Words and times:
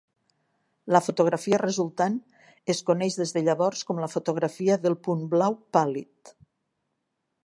La 0.95 1.01
fotografia 1.07 1.59
resultant 1.63 2.15
es 2.73 2.81
coneix 2.89 3.17
des 3.19 3.35
de 3.35 3.43
llavors 3.49 3.85
com 3.89 4.01
la 4.05 4.09
fotografia 4.15 4.79
del 4.87 4.97
punt 5.09 5.25
blau 5.35 5.59
pàl·lid. 5.79 6.33